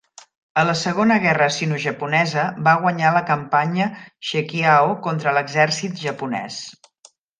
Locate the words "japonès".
6.09-6.59